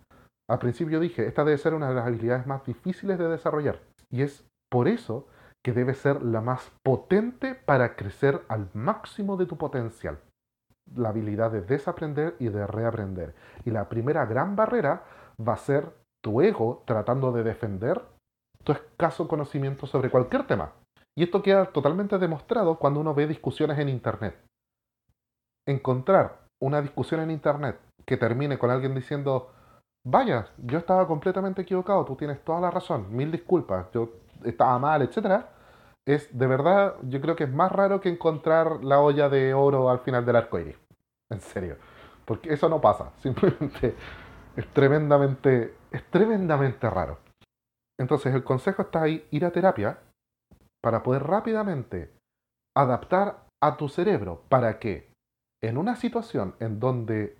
Al 0.49 0.59
principio 0.59 1.01
dije, 1.01 1.27
esta 1.27 1.45
debe 1.45 1.59
ser 1.59 1.75
una 1.75 1.89
de 1.89 1.95
las 1.95 2.07
habilidades 2.07 2.47
más 2.47 2.65
difíciles 2.65 3.19
de 3.19 3.29
desarrollar. 3.29 3.81
Y 4.11 4.23
es 4.23 4.45
por 4.69 4.89
eso 4.89 5.27
que 5.65 5.73
debe 5.73 5.95
ser 5.95 6.23
la 6.23 6.41
más 6.41 6.73
potente 6.83 7.55
para 7.55 7.97
crecer 7.97 8.43
al 8.49 8.69
máximo 8.73 9.37
de 9.37 9.47
tu 9.47 9.57
potencial. 9.59 10.19
La 10.95 11.11
habilidad 11.11 11.51
de 11.51 11.63
desaprender 11.63 12.37
y 12.39 12.49
de 12.49 12.67
reaprender. 12.67 13.35
Y 13.65 13.71
la 13.71 13.89
primera 13.89 14.25
gran 14.27 14.57
barrera 14.57 15.05
va 15.39 15.55
a 15.55 15.59
ser 15.59 15.93
tu 16.23 16.41
ego 16.41 16.83
tratando 16.87 17.33
de 17.33 17.43
defender 17.43 18.03
tu 18.65 18.73
escaso 18.73 19.29
conocimiento 19.29 19.87
sobre 19.87 20.11
cualquier 20.11 20.47
tema. 20.47 20.73
Y 21.17 21.25
esto 21.25 21.43
queda 21.43 21.67
totalmente 21.67 22.19
demostrado 22.19 22.79
cuando 22.79 23.01
uno 23.01 23.15
ve 23.15 23.27
discusiones 23.27 23.79
en 23.79 23.89
Internet 23.89 24.37
encontrar 25.67 26.47
una 26.61 26.83
discusión 26.83 27.21
en 27.21 27.31
Internet 27.31 27.79
que 28.07 28.17
termine 28.17 28.59
con 28.59 28.71
alguien 28.71 28.95
diciendo, 28.95 29.53
vaya, 30.05 30.49
yo 30.59 30.79
estaba 30.79 31.07
completamente 31.07 31.63
equivocado, 31.63 32.05
tú 32.05 32.17
tienes 32.17 32.43
toda 32.45 32.61
la 32.61 32.71
razón, 32.71 33.15
mil 33.15 33.31
disculpas, 33.31 33.91
yo 33.93 34.11
estaba 34.45 34.79
mal, 34.79 35.03
etc., 35.03 35.45
es 36.07 36.37
de 36.37 36.47
verdad, 36.47 36.97
yo 37.03 37.21
creo 37.21 37.37
que 37.37 37.45
es 37.45 37.53
más 37.53 37.71
raro 37.71 38.01
que 38.01 38.09
encontrar 38.09 38.83
la 38.83 39.01
olla 39.01 39.29
de 39.29 39.55
oro 39.55 39.91
al 39.91 40.01
final 40.01 40.25
del 40.25 40.37
arco 40.37 40.59
iris. 40.59 40.77
En 41.31 41.41
serio. 41.41 41.77
Porque 42.25 42.53
eso 42.53 42.69
no 42.69 42.81
pasa. 42.81 43.13
Simplemente 43.19 43.95
es 44.57 44.67
tremendamente, 44.73 45.75
es 45.91 46.05
tremendamente 46.11 46.89
raro. 46.89 47.19
Entonces 47.99 48.35
el 48.35 48.45
consejo 48.45 48.83
está 48.83 49.03
ahí, 49.03 49.27
ir 49.31 49.45
a 49.45 49.53
terapia 49.53 49.99
para 50.83 51.03
poder 51.03 51.25
rápidamente 51.25 52.11
adaptar 52.77 53.45
a 53.63 53.77
tu 53.77 53.89
cerebro 53.89 54.43
para 54.49 54.79
que 54.79 55.13
en 55.63 55.77
una 55.77 55.97
situación 55.97 56.55
en 56.61 56.81
donde 56.81 57.37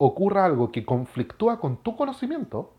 ocurra 0.00 0.44
algo 0.44 0.70
que 0.70 0.84
conflictúa 0.84 1.58
con 1.58 1.82
tu 1.82 1.96
conocimiento, 1.96 2.75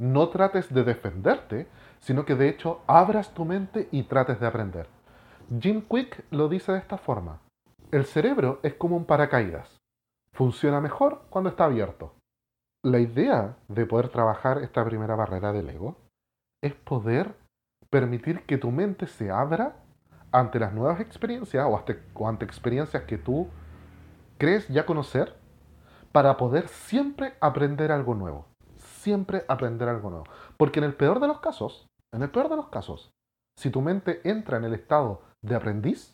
no 0.00 0.30
trates 0.30 0.72
de 0.72 0.82
defenderte, 0.82 1.68
sino 2.00 2.24
que 2.24 2.34
de 2.34 2.48
hecho 2.48 2.80
abras 2.86 3.34
tu 3.34 3.44
mente 3.44 3.86
y 3.92 4.04
trates 4.04 4.40
de 4.40 4.46
aprender. 4.46 4.86
Jim 5.60 5.82
Quick 5.82 6.24
lo 6.30 6.48
dice 6.48 6.72
de 6.72 6.78
esta 6.78 6.96
forma. 6.96 7.40
El 7.92 8.06
cerebro 8.06 8.60
es 8.62 8.72
como 8.74 8.96
un 8.96 9.04
paracaídas. 9.04 9.76
Funciona 10.34 10.80
mejor 10.80 11.22
cuando 11.28 11.50
está 11.50 11.66
abierto. 11.66 12.14
La 12.82 12.98
idea 12.98 13.56
de 13.68 13.84
poder 13.84 14.08
trabajar 14.08 14.62
esta 14.62 14.82
primera 14.86 15.16
barrera 15.16 15.52
del 15.52 15.68
ego 15.68 15.96
es 16.62 16.72
poder 16.72 17.34
permitir 17.90 18.46
que 18.46 18.56
tu 18.56 18.70
mente 18.70 19.06
se 19.06 19.30
abra 19.30 19.76
ante 20.32 20.58
las 20.58 20.72
nuevas 20.72 21.00
experiencias 21.00 21.66
o, 21.66 21.84
o 22.14 22.28
ante 22.28 22.44
experiencias 22.46 23.02
que 23.02 23.18
tú 23.18 23.48
crees 24.38 24.66
ya 24.68 24.86
conocer 24.86 25.36
para 26.10 26.38
poder 26.38 26.68
siempre 26.68 27.34
aprender 27.40 27.92
algo 27.92 28.14
nuevo. 28.14 28.49
Siempre 29.00 29.46
aprender 29.48 29.88
algo 29.88 30.10
nuevo. 30.10 30.26
Porque 30.58 30.78
en 30.78 30.84
el 30.84 30.94
peor 30.94 31.20
de 31.20 31.26
los 31.26 31.40
casos, 31.40 31.86
en 32.12 32.20
el 32.22 32.30
peor 32.30 32.50
de 32.50 32.56
los 32.56 32.68
casos, 32.68 33.10
si 33.58 33.70
tu 33.70 33.80
mente 33.80 34.20
entra 34.28 34.58
en 34.58 34.64
el 34.64 34.74
estado 34.74 35.22
de 35.42 35.56
aprendiz, 35.56 36.12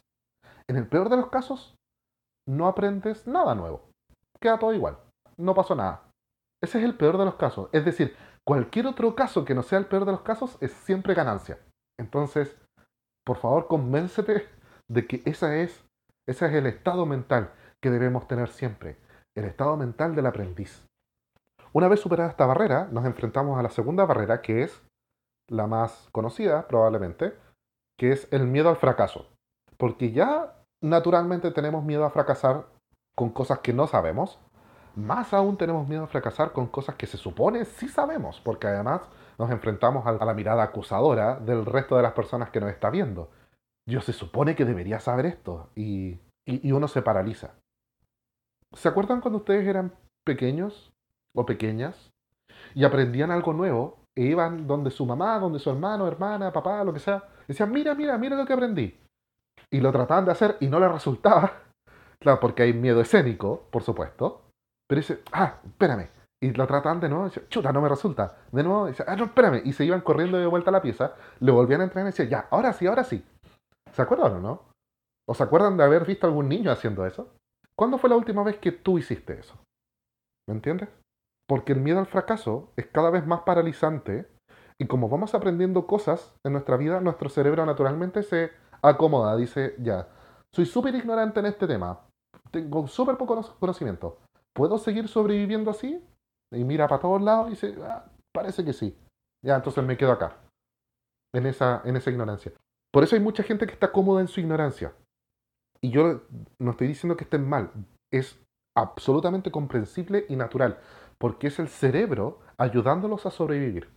en 0.68 0.76
el 0.76 0.86
peor 0.86 1.08
de 1.08 1.16
los 1.16 1.28
casos, 1.28 1.74
no 2.48 2.68
aprendes 2.68 3.26
nada 3.26 3.56
nuevo. 3.56 3.90
Queda 4.40 4.60
todo 4.60 4.72
igual. 4.72 4.98
No 5.36 5.52
pasó 5.52 5.74
nada. 5.74 6.08
Ese 6.62 6.78
es 6.78 6.84
el 6.84 6.96
peor 6.96 7.18
de 7.18 7.24
los 7.24 7.34
casos. 7.34 7.68
Es 7.72 7.84
decir, 7.84 8.16
cualquier 8.46 8.86
otro 8.86 9.16
caso 9.16 9.44
que 9.44 9.56
no 9.56 9.64
sea 9.64 9.80
el 9.80 9.86
peor 9.86 10.04
de 10.04 10.12
los 10.12 10.20
casos 10.20 10.56
es 10.60 10.70
siempre 10.72 11.14
ganancia. 11.14 11.58
Entonces, 11.98 12.56
por 13.26 13.38
favor, 13.38 13.66
convéncete 13.66 14.48
de 14.88 15.08
que 15.08 15.22
esa 15.24 15.56
es, 15.56 15.84
ese 16.28 16.46
es 16.46 16.52
el 16.52 16.66
estado 16.66 17.04
mental 17.04 17.52
que 17.82 17.90
debemos 17.90 18.28
tener 18.28 18.48
siempre 18.48 18.96
el 19.36 19.44
estado 19.44 19.76
mental 19.76 20.14
del 20.14 20.26
aprendiz. 20.26 20.86
Una 21.76 21.88
vez 21.88 22.00
superada 22.00 22.30
esta 22.30 22.46
barrera, 22.46 22.88
nos 22.90 23.04
enfrentamos 23.04 23.58
a 23.58 23.62
la 23.62 23.68
segunda 23.68 24.06
barrera, 24.06 24.40
que 24.40 24.62
es 24.62 24.82
la 25.46 25.66
más 25.66 26.08
conocida 26.10 26.66
probablemente, 26.68 27.34
que 27.98 28.12
es 28.12 28.28
el 28.30 28.46
miedo 28.46 28.70
al 28.70 28.76
fracaso. 28.76 29.26
Porque 29.76 30.10
ya 30.10 30.54
naturalmente 30.82 31.50
tenemos 31.50 31.84
miedo 31.84 32.06
a 32.06 32.10
fracasar 32.10 32.64
con 33.14 33.28
cosas 33.28 33.58
que 33.58 33.74
no 33.74 33.86
sabemos, 33.86 34.38
más 34.94 35.34
aún 35.34 35.58
tenemos 35.58 35.86
miedo 35.86 36.04
a 36.04 36.06
fracasar 36.06 36.52
con 36.52 36.66
cosas 36.66 36.94
que 36.94 37.06
se 37.06 37.18
supone 37.18 37.66
sí 37.66 37.88
sabemos, 37.88 38.40
porque 38.40 38.68
además 38.68 39.02
nos 39.38 39.50
enfrentamos 39.50 40.06
a 40.06 40.12
la 40.12 40.32
mirada 40.32 40.62
acusadora 40.62 41.38
del 41.40 41.66
resto 41.66 41.94
de 41.98 42.04
las 42.04 42.14
personas 42.14 42.48
que 42.48 42.60
nos 42.60 42.70
está 42.70 42.88
viendo. 42.88 43.28
Yo 43.86 44.00
se 44.00 44.14
supone 44.14 44.56
que 44.56 44.64
debería 44.64 44.98
saber 44.98 45.26
esto 45.26 45.68
y, 45.74 46.20
y 46.46 46.72
uno 46.72 46.88
se 46.88 47.02
paraliza. 47.02 47.50
¿Se 48.72 48.88
acuerdan 48.88 49.20
cuando 49.20 49.40
ustedes 49.40 49.68
eran 49.68 49.92
pequeños 50.24 50.95
o 51.36 51.46
pequeñas 51.46 52.10
y 52.74 52.84
aprendían 52.84 53.30
algo 53.30 53.52
nuevo 53.52 53.98
e 54.16 54.24
iban 54.24 54.66
donde 54.66 54.90
su 54.90 55.06
mamá, 55.06 55.38
donde 55.38 55.58
su 55.58 55.70
hermano, 55.70 56.08
hermana, 56.08 56.52
papá, 56.52 56.82
lo 56.82 56.92
que 56.92 57.00
sea, 57.00 57.22
decían, 57.46 57.70
mira, 57.70 57.94
mira, 57.94 58.18
mira 58.18 58.36
lo 58.36 58.46
que 58.46 58.54
aprendí? 58.54 58.98
Y 59.70 59.80
lo 59.80 59.92
trataban 59.92 60.24
de 60.24 60.32
hacer 60.32 60.56
y 60.60 60.66
no 60.68 60.80
les 60.80 60.90
resultaba. 60.90 61.52
Claro, 62.18 62.40
porque 62.40 62.62
hay 62.62 62.72
miedo 62.72 63.02
escénico, 63.02 63.68
por 63.70 63.82
supuesto. 63.82 64.46
Pero 64.88 65.00
dice, 65.00 65.22
ah, 65.32 65.60
espérame. 65.64 66.08
Y 66.42 66.50
lo 66.52 66.66
trataban 66.66 66.98
de 66.98 67.10
nuevo, 67.10 67.26
y 67.26 67.28
dice, 67.28 67.46
chuta, 67.48 67.72
no 67.72 67.82
me 67.82 67.90
resulta. 67.90 68.38
De 68.50 68.62
nuevo, 68.62 68.86
dice, 68.86 69.04
ah, 69.06 69.14
no, 69.16 69.24
espérame. 69.24 69.60
Y 69.66 69.74
se 69.74 69.84
iban 69.84 70.00
corriendo 70.00 70.38
de 70.38 70.46
vuelta 70.46 70.70
a 70.70 70.72
la 70.72 70.80
pieza, 70.80 71.14
le 71.40 71.52
volvían 71.52 71.82
a 71.82 71.84
entrar 71.84 72.02
y 72.04 72.06
decían, 72.06 72.30
ya, 72.30 72.48
ahora 72.50 72.72
sí, 72.72 72.86
ahora 72.86 73.04
sí. 73.04 73.22
¿Se 73.92 74.02
acuerdan 74.02 74.32
o 74.32 74.40
no? 74.40 74.62
¿O 75.28 75.34
se 75.34 75.42
acuerdan 75.42 75.76
de 75.76 75.84
haber 75.84 76.06
visto 76.06 76.26
algún 76.26 76.48
niño 76.48 76.72
haciendo 76.72 77.04
eso? 77.06 77.28
¿Cuándo 77.78 77.98
fue 77.98 78.08
la 78.08 78.16
última 78.16 78.42
vez 78.42 78.56
que 78.56 78.72
tú 78.72 78.98
hiciste 78.98 79.38
eso? 79.38 79.54
¿Me 80.48 80.54
entiendes? 80.54 80.88
Porque 81.48 81.72
el 81.72 81.80
miedo 81.80 81.98
al 81.98 82.06
fracaso 82.06 82.72
es 82.76 82.86
cada 82.86 83.10
vez 83.10 83.26
más 83.26 83.40
paralizante 83.40 84.28
y 84.78 84.86
como 84.86 85.08
vamos 85.08 85.34
aprendiendo 85.34 85.86
cosas 85.86 86.34
en 86.44 86.52
nuestra 86.52 86.76
vida, 86.76 87.00
nuestro 87.00 87.28
cerebro 87.28 87.64
naturalmente 87.64 88.22
se 88.22 88.50
acomoda, 88.82 89.36
dice, 89.36 89.74
ya, 89.78 90.08
soy 90.54 90.66
súper 90.66 90.94
ignorante 90.94 91.40
en 91.40 91.46
este 91.46 91.66
tema, 91.66 92.00
tengo 92.50 92.86
súper 92.86 93.16
poco 93.16 93.40
conocimiento, 93.58 94.18
¿puedo 94.54 94.76
seguir 94.78 95.08
sobreviviendo 95.08 95.70
así? 95.70 96.04
Y 96.52 96.64
mira 96.64 96.88
para 96.88 97.00
todos 97.00 97.22
lados 97.22 97.46
y 97.48 97.50
dice, 97.50 97.74
ah, 97.82 98.04
parece 98.34 98.64
que 98.64 98.72
sí. 98.72 98.96
Ya, 99.44 99.56
entonces 99.56 99.82
me 99.84 99.96
quedo 99.96 100.12
acá, 100.12 100.36
en 101.34 101.46
esa, 101.46 101.82
en 101.84 101.96
esa 101.96 102.10
ignorancia. 102.10 102.52
Por 102.92 103.04
eso 103.04 103.16
hay 103.16 103.22
mucha 103.22 103.42
gente 103.42 103.66
que 103.66 103.72
está 103.72 103.92
cómoda 103.92 104.20
en 104.20 104.28
su 104.28 104.40
ignorancia. 104.40 104.92
Y 105.82 105.90
yo 105.90 106.22
no 106.60 106.70
estoy 106.70 106.88
diciendo 106.88 107.16
que 107.16 107.24
estén 107.24 107.48
mal, 107.48 107.70
es 108.12 108.38
absolutamente 108.76 109.50
comprensible 109.50 110.26
y 110.28 110.36
natural, 110.36 110.78
porque 111.18 111.48
es 111.48 111.58
el 111.58 111.68
cerebro 111.68 112.40
ayudándolos 112.58 113.26
a 113.26 113.30
sobrevivir. 113.30 113.90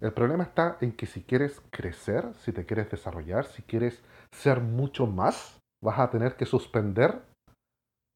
El 0.00 0.12
problema 0.12 0.44
está 0.44 0.78
en 0.80 0.92
que 0.92 1.06
si 1.06 1.22
quieres 1.22 1.62
crecer, 1.70 2.32
si 2.34 2.52
te 2.52 2.64
quieres 2.64 2.90
desarrollar, 2.90 3.44
si 3.44 3.62
quieres 3.62 4.02
ser 4.32 4.60
mucho 4.60 5.06
más, 5.06 5.60
vas 5.82 5.98
a 5.98 6.10
tener 6.10 6.36
que 6.36 6.46
suspender 6.46 7.22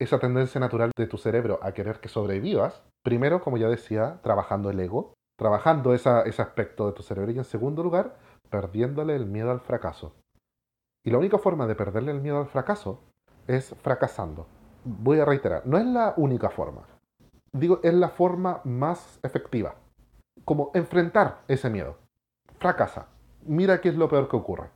esa 0.01 0.19
tendencia 0.19 0.61
natural 0.61 0.93
de 0.97 1.07
tu 1.07 1.19
cerebro 1.19 1.59
a 1.63 1.73
querer 1.73 2.01
que 2.01 2.09
sobrevivas. 2.09 2.83
Primero, 3.05 3.43
como 3.43 3.59
ya 3.59 3.69
decía, 3.69 4.21
trabajando 4.23 4.71
el 4.71 4.81
ego, 4.81 5.15
trabajando 5.39 5.95
ese 5.95 6.43
aspecto 6.43 6.87
de 6.87 6.93
tu 6.93 7.03
cerebro 7.03 7.31
y 7.33 7.39
en 7.39 7.45
segundo 7.45 7.83
lugar, 7.83 8.17
perdiéndole 8.49 9.15
el 9.15 9.27
miedo 9.27 9.51
al 9.51 9.61
fracaso. 9.61 10.15
Y 11.05 11.11
la 11.11 11.19
única 11.19 11.39
forma 11.39 11.67
de 11.67 11.75
perderle 11.75 12.13
el 12.13 12.23
miedo 12.23 12.39
al 12.39 12.47
fracaso 12.47 13.01
es 13.47 13.75
fracasando. 13.83 14.47
Voy 14.85 15.21
a 15.21 15.25
reiterar, 15.27 15.67
no 15.67 15.77
es 15.77 15.85
la 15.85 16.15
única 16.17 16.49
forma. 16.49 16.87
Digo, 17.55 17.81
es 17.83 17.95
la 17.95 18.11
forma 18.11 18.61
más 18.65 19.19
efectiva. 19.23 19.77
Como 20.45 20.71
enfrentar 20.75 21.43
ese 21.49 21.71
miedo. 21.71 21.97
Fracasa. 22.59 23.07
Mira 23.47 23.81
qué 23.81 23.89
es 23.89 23.97
lo 23.97 24.09
peor 24.09 24.29
que 24.29 24.37
ocurre. 24.37 24.71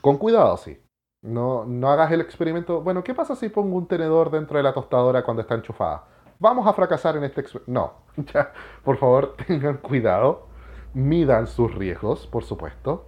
Con 0.00 0.18
cuidado, 0.18 0.56
sí. 0.56 0.80
No, 1.22 1.64
no 1.64 1.90
hagas 1.90 2.12
el 2.12 2.20
experimento. 2.20 2.82
Bueno, 2.82 3.02
¿qué 3.02 3.14
pasa 3.14 3.34
si 3.34 3.48
pongo 3.48 3.76
un 3.76 3.86
tenedor 3.86 4.30
dentro 4.30 4.56
de 4.56 4.62
la 4.62 4.74
tostadora 4.74 5.24
cuando 5.24 5.42
está 5.42 5.54
enchufada? 5.54 6.04
Vamos 6.38 6.66
a 6.66 6.72
fracasar 6.72 7.16
en 7.16 7.24
este 7.24 7.40
experimento. 7.40 7.72
No, 7.72 8.24
ya, 8.34 8.52
por 8.84 8.98
favor, 8.98 9.34
tengan 9.46 9.78
cuidado. 9.78 10.48
Midan 10.94 11.46
sus 11.46 11.74
riesgos, 11.74 12.26
por 12.26 12.44
supuesto. 12.44 13.06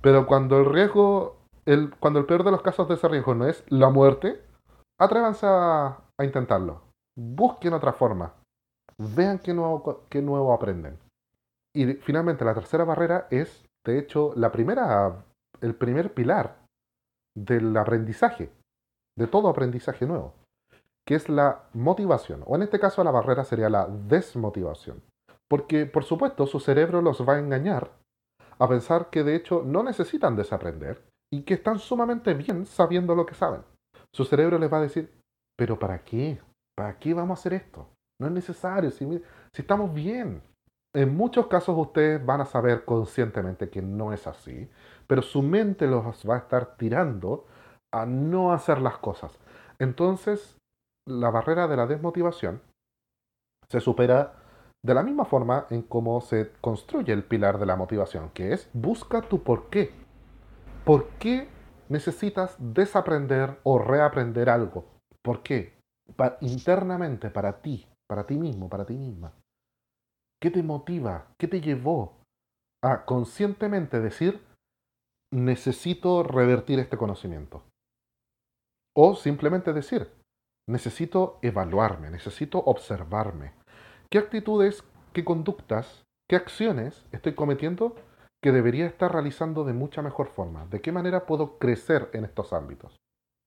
Pero 0.00 0.26
cuando 0.26 0.58
el 0.58 0.66
riesgo 0.66 1.38
cuando 2.00 2.18
el 2.20 2.26
peor 2.26 2.44
de 2.44 2.50
los 2.50 2.62
casos 2.62 2.88
de 2.88 2.94
ese 2.94 3.08
riesgo 3.08 3.34
no 3.34 3.46
es 3.46 3.62
la 3.68 3.90
muerte, 3.90 4.40
atrévanse 4.98 5.46
a, 5.46 5.98
intentarlo. 6.22 6.80
Busquen 7.18 7.72
otra 7.72 7.92
forma. 7.92 8.32
Vean 8.96 9.40
qué 9.40 9.52
nuevo, 9.52 10.04
qué 10.08 10.22
nuevo 10.22 10.52
aprenden. 10.52 10.98
Y 11.74 11.94
finalmente 11.94 12.44
la 12.44 12.54
tercera 12.54 12.84
barrera 12.84 13.26
es, 13.30 13.64
de 13.84 13.98
hecho, 13.98 14.32
la 14.36 14.52
primera, 14.52 15.24
el 15.60 15.74
primer 15.74 16.14
pilar 16.14 16.56
del 17.36 17.76
aprendizaje, 17.76 18.50
de 19.16 19.26
todo 19.26 19.48
aprendizaje 19.48 20.06
nuevo, 20.06 20.34
que 21.06 21.14
es 21.14 21.28
la 21.28 21.64
motivación. 21.74 22.42
O 22.46 22.56
en 22.56 22.62
este 22.62 22.78
caso 22.78 23.02
la 23.02 23.10
barrera 23.10 23.44
sería 23.44 23.68
la 23.68 23.86
desmotivación. 23.86 25.02
Porque, 25.48 25.86
por 25.86 26.04
supuesto, 26.04 26.46
su 26.46 26.60
cerebro 26.60 27.02
los 27.02 27.26
va 27.26 27.34
a 27.34 27.38
engañar 27.38 27.90
a 28.58 28.68
pensar 28.68 29.10
que 29.10 29.24
de 29.24 29.34
hecho 29.34 29.62
no 29.64 29.82
necesitan 29.82 30.36
desaprender 30.36 31.02
y 31.32 31.42
que 31.42 31.54
están 31.54 31.78
sumamente 31.78 32.34
bien 32.34 32.66
sabiendo 32.66 33.14
lo 33.14 33.26
que 33.26 33.34
saben. 33.34 33.62
Su 34.12 34.24
cerebro 34.24 34.58
les 34.58 34.72
va 34.72 34.78
a 34.78 34.82
decir, 34.82 35.12
pero 35.56 35.78
¿para 35.78 36.04
qué? 36.04 36.40
¿Para 36.78 36.96
qué 36.96 37.12
vamos 37.12 37.36
a 37.36 37.40
hacer 37.40 37.54
esto? 37.54 37.88
No 38.20 38.28
es 38.28 38.32
necesario, 38.32 38.92
si, 38.92 39.04
si 39.52 39.62
estamos 39.62 39.92
bien. 39.92 40.40
En 40.94 41.16
muchos 41.16 41.48
casos 41.48 41.76
ustedes 41.76 42.24
van 42.24 42.40
a 42.40 42.44
saber 42.44 42.84
conscientemente 42.84 43.68
que 43.68 43.82
no 43.82 44.12
es 44.12 44.28
así, 44.28 44.70
pero 45.08 45.22
su 45.22 45.42
mente 45.42 45.88
los 45.88 46.04
va 46.24 46.36
a 46.36 46.38
estar 46.38 46.76
tirando 46.76 47.46
a 47.92 48.06
no 48.06 48.52
hacer 48.52 48.80
las 48.80 48.96
cosas. 48.98 49.40
Entonces, 49.80 50.56
la 51.04 51.30
barrera 51.30 51.66
de 51.66 51.76
la 51.76 51.88
desmotivación 51.88 52.62
se 53.68 53.80
supera 53.80 54.34
de 54.86 54.94
la 54.94 55.02
misma 55.02 55.24
forma 55.24 55.66
en 55.70 55.82
cómo 55.82 56.20
se 56.20 56.52
construye 56.60 57.12
el 57.12 57.24
pilar 57.24 57.58
de 57.58 57.66
la 57.66 57.74
motivación, 57.74 58.30
que 58.30 58.52
es 58.52 58.70
busca 58.72 59.22
tu 59.22 59.42
por 59.42 59.68
qué. 59.68 59.90
¿Por 60.84 61.08
qué 61.18 61.48
necesitas 61.88 62.54
desaprender 62.60 63.58
o 63.64 63.80
reaprender 63.80 64.48
algo? 64.48 64.84
¿Por 65.24 65.42
qué? 65.42 65.77
Internamente, 66.40 67.30
para 67.30 67.60
ti, 67.60 67.86
para 68.08 68.26
ti 68.26 68.36
mismo, 68.36 68.68
para 68.68 68.84
ti 68.84 68.96
misma. 68.96 69.32
¿Qué 70.40 70.50
te 70.50 70.62
motiva? 70.62 71.28
¿Qué 71.38 71.48
te 71.48 71.60
llevó 71.60 72.16
a 72.82 73.04
conscientemente 73.04 74.00
decir, 74.00 74.40
necesito 75.32 76.22
revertir 76.22 76.78
este 76.78 76.96
conocimiento? 76.96 77.64
O 78.96 79.14
simplemente 79.14 79.72
decir, 79.72 80.12
necesito 80.68 81.38
evaluarme, 81.42 82.10
necesito 82.10 82.58
observarme. 82.58 83.54
¿Qué 84.10 84.18
actitudes, 84.18 84.84
qué 85.12 85.24
conductas, 85.24 86.04
qué 86.28 86.36
acciones 86.36 87.04
estoy 87.12 87.34
cometiendo 87.34 87.96
que 88.42 88.52
debería 88.52 88.86
estar 88.86 89.12
realizando 89.12 89.64
de 89.64 89.72
mucha 89.72 90.02
mejor 90.02 90.28
forma. 90.28 90.66
¿De 90.66 90.80
qué 90.80 90.92
manera 90.92 91.26
puedo 91.26 91.58
crecer 91.58 92.10
en 92.12 92.24
estos 92.24 92.52
ámbitos? 92.52 92.96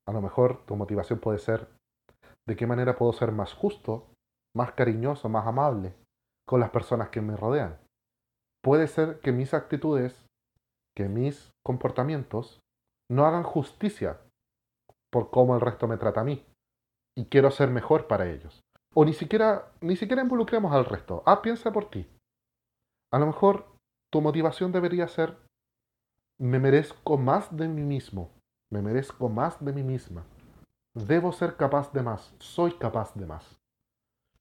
A 0.07 0.11
lo 0.11 0.21
mejor 0.21 0.65
tu 0.65 0.75
motivación 0.75 1.19
puede 1.19 1.39
ser, 1.39 1.69
¿de 2.47 2.55
qué 2.55 2.67
manera 2.67 2.95
puedo 2.95 3.13
ser 3.13 3.31
más 3.31 3.53
justo 3.53 4.11
más 4.53 4.73
cariñoso, 4.73 5.29
más 5.29 5.47
amable 5.47 5.95
con 6.47 6.59
las 6.59 6.69
personas 6.71 7.09
que 7.09 7.21
me 7.21 7.35
rodean. 7.35 7.79
Puede 8.63 8.87
ser 8.87 9.19
que 9.21 9.31
mis 9.31 9.53
actitudes, 9.53 10.27
que 10.95 11.07
mis 11.07 11.51
comportamientos 11.65 12.59
no 13.09 13.25
hagan 13.25 13.43
justicia 13.43 14.19
por 15.11 15.29
cómo 15.29 15.55
el 15.55 15.61
resto 15.61 15.87
me 15.87 15.97
trata 15.97 16.21
a 16.21 16.25
mí. 16.25 16.45
Y 17.17 17.25
quiero 17.25 17.51
ser 17.51 17.69
mejor 17.69 18.07
para 18.07 18.29
ellos. 18.29 18.61
O 18.93 19.05
ni 19.05 19.13
siquiera, 19.13 19.71
ni 19.81 19.95
siquiera 19.95 20.21
involucremos 20.21 20.71
al 20.73 20.85
resto. 20.85 21.23
Ah, 21.25 21.41
piensa 21.41 21.71
por 21.71 21.89
ti. 21.89 22.07
A 23.11 23.19
lo 23.19 23.25
mejor 23.25 23.65
tu 24.11 24.21
motivación 24.21 24.71
debería 24.71 25.07
ser, 25.07 25.37
me 26.39 26.59
merezco 26.59 27.17
más 27.17 27.55
de 27.55 27.67
mí 27.67 27.81
mismo. 27.81 28.31
Me 28.71 28.81
merezco 28.81 29.27
más 29.27 29.63
de 29.63 29.73
mí 29.73 29.83
misma. 29.83 30.25
Debo 30.93 31.31
ser 31.31 31.55
capaz 31.55 31.93
de 31.93 32.03
más. 32.03 32.35
Soy 32.39 32.73
capaz 32.73 33.13
de 33.15 33.25
más. 33.25 33.57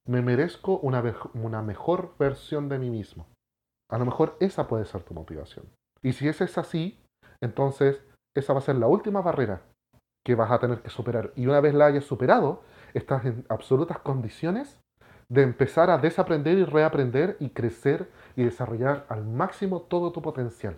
Me 0.05 0.21
merezco 0.21 0.79
una, 0.79 1.01
una 1.33 1.61
mejor 1.61 2.15
versión 2.19 2.67
de 2.67 2.79
mí 2.79 2.89
mismo. 2.89 3.27
A 3.89 3.97
lo 3.97 4.05
mejor 4.05 4.35
esa 4.39 4.67
puede 4.67 4.85
ser 4.85 5.03
tu 5.03 5.13
motivación. 5.13 5.65
Y 6.01 6.13
si 6.13 6.27
esa 6.27 6.43
es 6.43 6.57
así, 6.57 6.99
entonces 7.41 8.01
esa 8.35 8.53
va 8.53 8.59
a 8.59 8.63
ser 8.63 8.75
la 8.75 8.87
última 8.87 9.21
barrera 9.21 9.61
que 10.25 10.35
vas 10.35 10.51
a 10.51 10.59
tener 10.59 10.81
que 10.81 10.89
superar. 10.89 11.31
Y 11.35 11.47
una 11.47 11.61
vez 11.61 11.73
la 11.73 11.85
hayas 11.85 12.05
superado, 12.05 12.63
estás 12.93 13.25
en 13.25 13.45
absolutas 13.49 13.99
condiciones 13.99 14.79
de 15.29 15.43
empezar 15.43 15.89
a 15.89 15.97
desaprender 15.97 16.57
y 16.57 16.65
reaprender 16.65 17.37
y 17.39 17.51
crecer 17.51 18.09
y 18.35 18.43
desarrollar 18.43 19.05
al 19.07 19.25
máximo 19.25 19.83
todo 19.83 20.11
tu 20.11 20.21
potencial. 20.21 20.77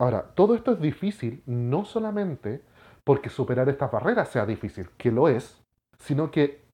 Ahora, 0.00 0.34
todo 0.34 0.54
esto 0.54 0.72
es 0.72 0.80
difícil 0.80 1.42
no 1.46 1.84
solamente 1.84 2.62
porque 3.04 3.30
superar 3.30 3.68
estas 3.68 3.90
barreras 3.90 4.28
sea 4.28 4.46
difícil, 4.46 4.90
que 4.96 5.10
lo 5.10 5.28
es, 5.28 5.62
sino 5.98 6.30
que 6.30 6.64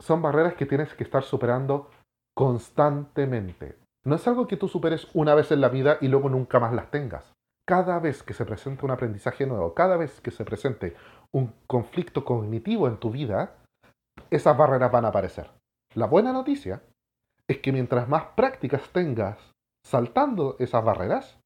son 0.00 0.22
barreras 0.22 0.54
que 0.54 0.66
tienes 0.66 0.94
que 0.94 1.04
estar 1.04 1.22
superando 1.22 1.90
constantemente. 2.34 3.76
No 4.04 4.16
es 4.16 4.26
algo 4.26 4.46
que 4.46 4.56
tú 4.56 4.68
superes 4.68 5.08
una 5.14 5.34
vez 5.34 5.50
en 5.52 5.60
la 5.60 5.68
vida 5.68 5.98
y 6.00 6.08
luego 6.08 6.28
nunca 6.28 6.58
más 6.60 6.72
las 6.72 6.90
tengas. 6.90 7.32
Cada 7.66 7.98
vez 7.98 8.22
que 8.22 8.34
se 8.34 8.44
presente 8.44 8.84
un 8.84 8.90
aprendizaje 8.90 9.46
nuevo, 9.46 9.72
cada 9.72 9.96
vez 9.96 10.20
que 10.20 10.30
se 10.30 10.44
presente 10.44 10.94
un 11.32 11.54
conflicto 11.66 12.24
cognitivo 12.24 12.88
en 12.88 12.98
tu 12.98 13.10
vida, 13.10 13.56
esas 14.30 14.56
barreras 14.56 14.92
van 14.92 15.06
a 15.06 15.08
aparecer. 15.08 15.50
La 15.94 16.06
buena 16.06 16.32
noticia 16.32 16.82
es 17.48 17.58
que 17.58 17.72
mientras 17.72 18.08
más 18.08 18.24
prácticas 18.36 18.90
tengas 18.90 19.38
saltando 19.86 20.56
esas 20.58 20.84
barreras, 20.84 21.38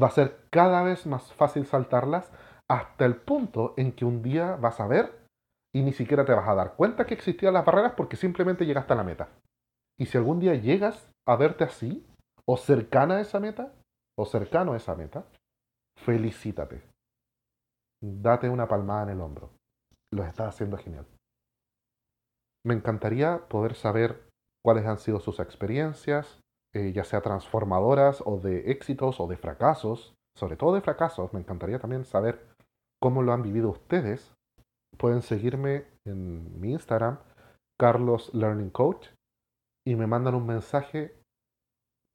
va 0.00 0.06
a 0.06 0.10
ser 0.10 0.44
cada 0.50 0.82
vez 0.82 1.06
más 1.06 1.32
fácil 1.34 1.66
saltarlas 1.66 2.30
hasta 2.70 3.04
el 3.06 3.16
punto 3.16 3.74
en 3.76 3.92
que 3.92 4.04
un 4.04 4.22
día 4.22 4.56
vas 4.56 4.80
a 4.80 4.86
ver 4.86 5.26
y 5.74 5.82
ni 5.82 5.92
siquiera 5.92 6.24
te 6.24 6.32
vas 6.32 6.48
a 6.48 6.54
dar 6.54 6.76
cuenta 6.76 7.06
que 7.06 7.14
existían 7.14 7.54
las 7.54 7.64
barreras 7.64 7.94
porque 7.96 8.16
simplemente 8.16 8.66
llegaste 8.66 8.92
a 8.92 8.96
la 8.96 9.04
meta. 9.04 9.28
Y 9.98 10.06
si 10.06 10.16
algún 10.18 10.40
día 10.40 10.54
llegas 10.54 11.10
a 11.26 11.36
verte 11.36 11.64
así, 11.64 12.06
o 12.46 12.56
cercana 12.56 13.16
a 13.16 13.20
esa 13.20 13.40
meta, 13.40 13.74
o 14.18 14.24
cercano 14.24 14.72
a 14.72 14.76
esa 14.76 14.94
meta, 14.94 15.26
felicítate. 15.98 16.82
Date 18.02 18.48
una 18.48 18.68
palmada 18.68 19.04
en 19.04 19.08
el 19.10 19.20
hombro. 19.20 19.50
Lo 20.12 20.24
estás 20.24 20.54
haciendo 20.54 20.78
genial. 20.78 21.06
Me 22.64 22.74
encantaría 22.74 23.48
poder 23.48 23.74
saber 23.74 24.28
cuáles 24.64 24.86
han 24.86 24.98
sido 24.98 25.20
sus 25.20 25.40
experiencias, 25.40 26.40
eh, 26.74 26.92
ya 26.92 27.04
sea 27.04 27.20
transformadoras 27.20 28.22
o 28.24 28.38
de 28.38 28.70
éxitos 28.70 29.20
o 29.20 29.26
de 29.26 29.36
fracasos, 29.36 30.14
sobre 30.36 30.56
todo 30.56 30.74
de 30.74 30.80
fracasos. 30.80 31.32
Me 31.32 31.40
encantaría 31.40 31.78
también 31.78 32.04
saber 32.04 32.46
cómo 33.00 33.22
lo 33.22 33.32
han 33.32 33.42
vivido 33.42 33.70
ustedes. 33.70 34.34
Pueden 34.96 35.22
seguirme 35.22 35.86
en 36.06 36.60
mi 36.60 36.72
Instagram, 36.72 37.18
Carlos 37.78 38.32
Learning 38.34 38.70
Coach, 38.70 39.08
y 39.86 39.96
me 39.96 40.06
mandan 40.06 40.34
un 40.34 40.46
mensaje 40.46 41.14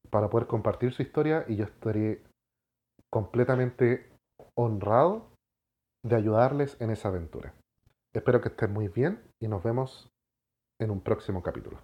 para 0.10 0.30
poder 0.30 0.48
compartir 0.48 0.94
su 0.94 1.02
historia 1.02 1.46
y 1.48 1.56
yo 1.56 1.66
estaré 1.66 2.24
completamente 3.12 4.12
honrado 4.56 5.30
de 6.06 6.16
ayudarles 6.16 6.80
en 6.82 6.92
esa 6.92 7.08
aventura. 7.08 7.54
Espero 8.14 8.42
que 8.42 8.50
estén 8.50 8.74
muy 8.74 8.90
bien 8.90 9.24
y 9.42 9.48
nos 9.48 9.64
vemos 9.64 10.10
en 10.80 10.92
un 10.92 11.02
próximo 11.02 11.42
capítulo. 11.42 11.80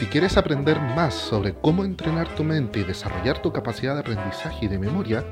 Si 0.00 0.06
quieres 0.06 0.38
aprender 0.38 0.80
más 0.80 1.12
sobre 1.12 1.52
cómo 1.52 1.84
entrenar 1.84 2.34
tu 2.34 2.42
mente 2.42 2.80
y 2.80 2.84
desarrollar 2.84 3.42
tu 3.42 3.52
capacidad 3.52 3.92
de 3.92 4.00
aprendizaje 4.00 4.64
y 4.64 4.68
de 4.68 4.78
memoria, 4.78 5.22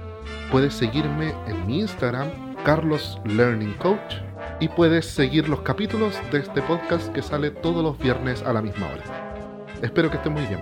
puedes 0.52 0.74
seguirme 0.74 1.33
en 1.46 1.66
mi 1.66 1.81
Instagram, 1.81 2.28
Carlos 2.66 3.18
Learning 3.24 3.72
Coach, 3.78 4.16
y 4.61 4.68
puedes 4.68 5.07
seguir 5.07 5.48
los 5.48 5.62
capítulos 5.62 6.18
de 6.31 6.40
este 6.40 6.61
podcast 6.61 7.11
que 7.14 7.22
sale 7.22 7.50
todos 7.50 7.83
los 7.83 7.98
viernes 7.98 8.42
a 8.42 8.52
la 8.52 8.61
misma 8.61 8.88
hora. 8.88 9.64
Espero 9.81 10.11
que 10.11 10.18
estén 10.18 10.35
muy 10.35 10.44
bien. 10.44 10.61